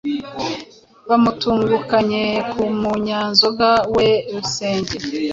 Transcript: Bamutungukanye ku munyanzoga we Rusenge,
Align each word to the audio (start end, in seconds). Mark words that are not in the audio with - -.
Bamutungukanye 1.09 2.23
ku 2.51 2.61
munyanzoga 2.81 3.69
we 3.95 4.07
Rusenge, 4.33 4.95